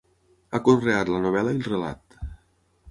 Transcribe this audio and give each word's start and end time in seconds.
Ha 0.51 0.61
conreat 0.69 1.11
la 1.13 1.21
novel·la 1.27 1.55
i 1.57 1.61
el 1.61 1.71
relat. 1.73 2.21